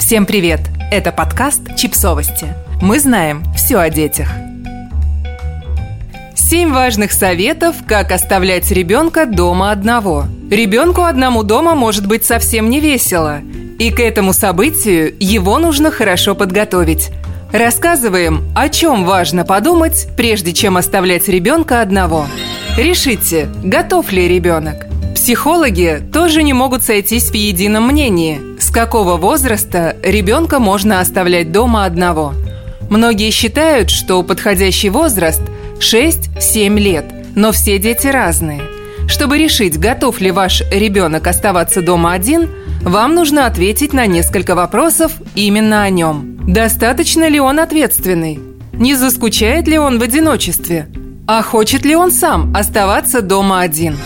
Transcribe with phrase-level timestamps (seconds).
[0.00, 0.60] Всем привет!
[0.90, 2.48] Это подкаст «Чипсовости».
[2.82, 4.28] Мы знаем все о детях.
[6.34, 10.26] Семь важных советов, как оставлять ребенка дома одного.
[10.50, 13.40] Ребенку одному дома может быть совсем не весело.
[13.78, 17.10] И к этому событию его нужно хорошо подготовить.
[17.52, 22.26] Рассказываем, о чем важно подумать, прежде чем оставлять ребенка одного.
[22.76, 24.86] Решите, готов ли ребенок.
[25.14, 32.34] Психологи тоже не могут сойтись в едином мнении, какого возраста ребенка можно оставлять дома одного.
[32.90, 35.40] Многие считают, что подходящий возраст
[35.78, 37.04] 6-7 лет,
[37.36, 38.62] но все дети разные.
[39.06, 42.50] Чтобы решить, готов ли ваш ребенок оставаться дома один,
[42.82, 46.36] вам нужно ответить на несколько вопросов именно о нем.
[46.44, 48.40] Достаточно ли он ответственный?
[48.72, 50.88] Не заскучает ли он в одиночестве?
[51.28, 53.96] А хочет ли он сам оставаться дома один?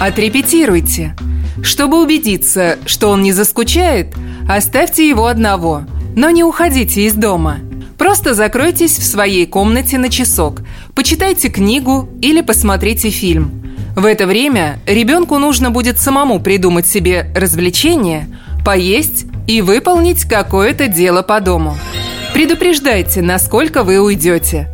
[0.00, 1.14] Отрепетируйте.
[1.62, 4.14] Чтобы убедиться, что он не заскучает,
[4.48, 5.84] оставьте его одного,
[6.14, 7.58] но не уходите из дома.
[7.98, 10.60] Просто закройтесь в своей комнате на часок,
[10.94, 13.62] почитайте книгу или посмотрите фильм.
[13.96, 18.28] В это время ребенку нужно будет самому придумать себе развлечение,
[18.64, 21.78] поесть и выполнить какое-то дело по дому.
[22.34, 24.68] Предупреждайте, насколько вы уйдете.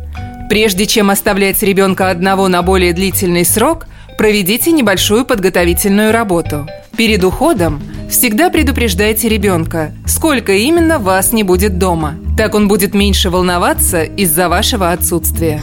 [0.49, 3.87] Прежде чем оставлять ребенка одного на более длительный срок,
[4.23, 6.65] Проведите небольшую подготовительную работу.
[6.95, 12.15] Перед уходом всегда предупреждайте ребенка, сколько именно вас не будет дома.
[12.37, 15.61] Так он будет меньше волноваться из-за вашего отсутствия.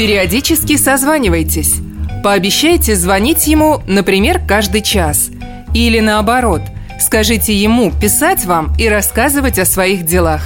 [0.00, 1.74] Периодически созванивайтесь.
[2.24, 5.30] Пообещайте звонить ему, например, каждый час.
[5.72, 6.62] Или наоборот,
[6.98, 10.42] скажите ему писать вам и рассказывать о своих делах.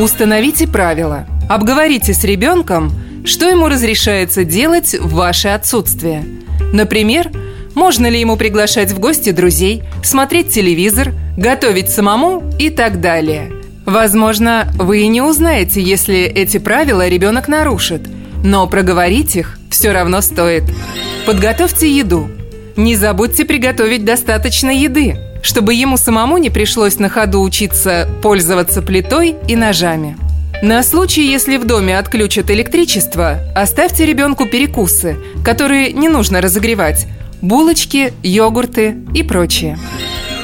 [0.00, 1.28] Установите правила.
[1.48, 2.90] Обговорите с ребенком,
[3.24, 6.24] что ему разрешается делать в ваше отсутствие–
[6.72, 7.30] Например,
[7.74, 13.52] можно ли ему приглашать в гости друзей, смотреть телевизор, готовить самому и так далее.
[13.86, 18.02] Возможно, вы и не узнаете, если эти правила ребенок нарушит,
[18.44, 20.64] но проговорить их все равно стоит.
[21.24, 22.28] Подготовьте еду.
[22.76, 29.36] Не забудьте приготовить достаточно еды, чтобы ему самому не пришлось на ходу учиться пользоваться плитой
[29.48, 30.16] и ножами.
[30.60, 37.06] На случай, если в доме отключат электричество, оставьте ребенку перекусы, которые не нужно разогревать,
[37.40, 39.78] булочки, йогурты и прочее.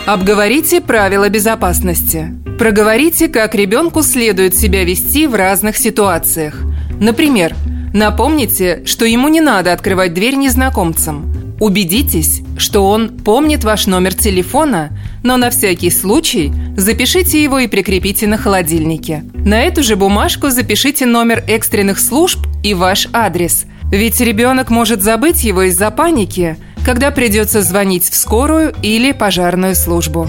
[0.07, 2.33] Обговорите правила безопасности.
[2.61, 6.61] Проговорите, как ребенку следует себя вести в разных ситуациях.
[7.01, 7.53] Например,
[7.93, 11.57] напомните, что ему не надо открывать дверь незнакомцам.
[11.59, 18.27] Убедитесь, что он помнит ваш номер телефона, но на всякий случай запишите его и прикрепите
[18.27, 19.25] на холодильнике.
[19.35, 23.65] На эту же бумажку запишите номер экстренных служб и ваш адрес.
[23.91, 30.29] Ведь ребенок может забыть его из-за паники, когда придется звонить в скорую или пожарную службу.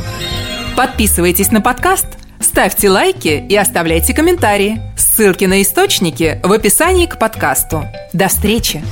[0.76, 2.06] Подписывайтесь на подкаст,
[2.40, 4.82] ставьте лайки и оставляйте комментарии.
[4.98, 7.86] Ссылки на источники в описании к подкасту.
[8.14, 8.84] До встречи!